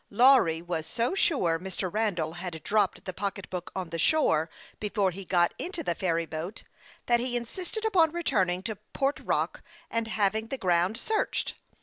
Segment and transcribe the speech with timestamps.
[0.09, 1.87] Lawry was so sure Mr.
[1.93, 6.63] Randall had dropped the pocketbook on the shore before he got into the ferry boat,
[7.05, 9.61] that he insisted upon returning to Port Rock,
[9.91, 11.53] and having the ground searched.